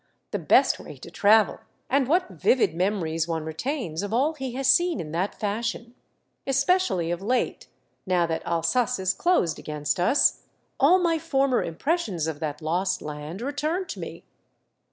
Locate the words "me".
13.99-14.25